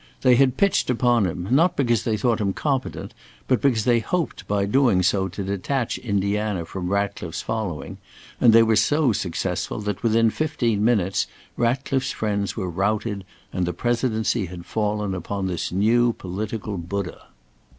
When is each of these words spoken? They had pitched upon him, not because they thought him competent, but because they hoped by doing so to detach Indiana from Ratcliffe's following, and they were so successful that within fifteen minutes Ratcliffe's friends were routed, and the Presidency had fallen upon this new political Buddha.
They 0.21 0.33
had 0.35 0.57
pitched 0.57 0.89
upon 0.89 1.27
him, 1.27 1.47
not 1.51 1.75
because 1.75 2.01
they 2.05 2.17
thought 2.17 2.41
him 2.41 2.53
competent, 2.53 3.13
but 3.47 3.61
because 3.61 3.83
they 3.85 3.99
hoped 3.99 4.47
by 4.47 4.65
doing 4.65 5.03
so 5.03 5.27
to 5.27 5.43
detach 5.43 5.99
Indiana 5.99 6.65
from 6.65 6.89
Ratcliffe's 6.89 7.43
following, 7.43 7.99
and 8.39 8.51
they 8.51 8.63
were 8.63 8.75
so 8.75 9.13
successful 9.13 9.79
that 9.81 10.01
within 10.01 10.31
fifteen 10.31 10.83
minutes 10.83 11.27
Ratcliffe's 11.55 12.09
friends 12.13 12.57
were 12.57 12.67
routed, 12.71 13.23
and 13.53 13.67
the 13.67 13.73
Presidency 13.73 14.47
had 14.47 14.65
fallen 14.65 15.13
upon 15.13 15.45
this 15.45 15.71
new 15.71 16.13
political 16.13 16.79
Buddha. 16.79 17.27